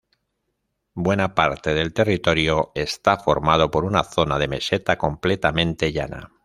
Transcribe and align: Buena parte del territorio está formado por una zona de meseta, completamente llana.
Buena 0.95 1.35
parte 1.35 1.75
del 1.75 1.93
territorio 1.93 2.71
está 2.73 3.17
formado 3.17 3.69
por 3.69 3.85
una 3.85 4.03
zona 4.03 4.39
de 4.39 4.47
meseta, 4.47 4.97
completamente 4.97 5.91
llana. 5.93 6.31